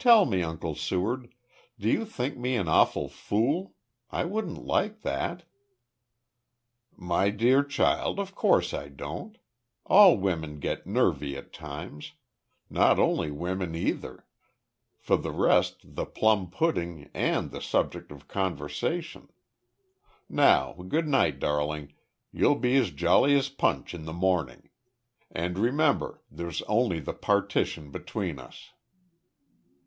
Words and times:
"Tell 0.00 0.26
me, 0.26 0.44
Uncle 0.44 0.76
Seward, 0.76 1.34
do 1.76 1.88
you 1.90 2.04
think 2.04 2.36
me 2.36 2.54
an 2.54 2.68
awful 2.68 3.08
fool? 3.08 3.74
I 4.12 4.26
wouldn't 4.26 4.64
like 4.64 5.00
that?" 5.02 5.42
"My 6.96 7.30
dear 7.30 7.64
child, 7.64 8.20
of 8.20 8.32
course 8.32 8.72
I 8.72 8.90
don't. 8.90 9.38
All 9.86 10.16
women 10.16 10.60
get 10.60 10.86
nervy 10.86 11.36
at 11.36 11.52
times 11.52 12.12
not 12.70 13.00
only 13.00 13.32
women 13.32 13.74
either 13.74 14.24
for 15.00 15.16
the 15.16 15.32
rest 15.32 15.80
the 15.96 16.06
plum 16.06 16.48
pudding, 16.48 17.10
and 17.12 17.50
the 17.50 17.60
subject 17.60 18.12
of 18.12 18.28
conversation. 18.28 19.28
Now 20.28 20.74
good 20.74 21.08
night, 21.08 21.40
darling, 21.40 21.92
you'll 22.30 22.54
be 22.60 22.76
as 22.76 22.92
jolly 22.92 23.34
as 23.36 23.48
Punch 23.48 23.94
in 23.94 24.04
the 24.04 24.12
morning. 24.12 24.68
And 25.32 25.58
remember, 25.58 26.22
there's 26.30 26.62
only 26.68 27.00
the 27.00 27.14
partition 27.14 27.90
between 27.90 28.38
us." 28.38 28.70